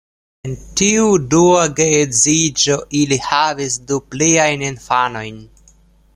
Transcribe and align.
En 0.47 0.53
tiu 0.79 1.03
dua 1.33 1.67
geedziĝo, 1.79 2.79
ili 3.03 3.21
havis 3.27 3.79
du 3.93 4.01
pliajn 4.17 4.67
infanojn. 4.73 5.41